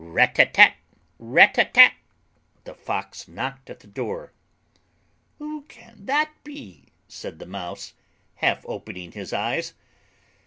"Rat 0.03 0.33
tat 0.33 0.51
tat, 0.55 0.77
Rat 1.19 1.53
tat 1.53 1.75
tat", 1.75 1.93
the 2.63 2.73
Fox 2.73 3.27
knocked 3.27 3.69
at 3.69 3.81
the 3.81 3.85
door. 3.87 4.31
"Who 5.37 5.61
can 5.67 6.07
that 6.07 6.31
be?" 6.43 6.85
said 7.07 7.37
the 7.37 7.45
Mouse, 7.45 7.93
half 8.37 8.65
opening 8.67 9.11
his 9.11 9.31
eyes. 9.31 9.75